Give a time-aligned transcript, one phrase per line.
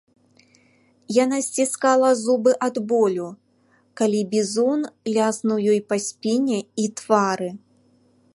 [1.23, 3.29] Яна сціскала зубы ад болю,
[4.01, 4.81] калі бізун
[5.15, 7.49] ляснуў ёй па спіне і твары.